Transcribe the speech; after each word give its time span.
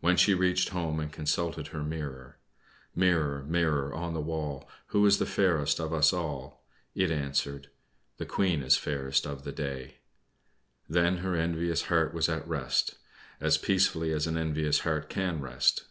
When 0.00 0.18
she 0.18 0.34
reached 0.34 0.68
home 0.68 1.00
and 1.00 1.10
consulted 1.10 1.68
her 1.68 1.82
mirror 1.82 2.36
"Mirror, 2.94 3.44
mirror 3.48 3.94
on 3.94 4.12
the 4.12 4.20
wall, 4.20 4.68
Who 4.88 5.06
is 5.06 5.16
the 5.16 5.24
fairest 5.24 5.80
of 5.80 5.94
us 5.94 6.12
all?" 6.12 6.62
it 6.94 7.10
answered: 7.10 7.70
"The 8.18 8.26
Queen 8.26 8.62
is 8.62 8.76
fairest 8.76 9.24
of 9.26 9.44
the 9.44 9.52
day." 9.52 9.94
Then 10.90 11.16
her 11.24 11.34
envious 11.36 11.84
heart 11.84 12.12
was 12.12 12.28
at 12.28 12.46
rest, 12.46 12.96
as 13.40 13.56
peacefully 13.56 14.12
as 14.12 14.26
an 14.26 14.36
envious 14.36 14.80
heart 14.80 15.08
can 15.08 15.40
rest. 15.40 15.84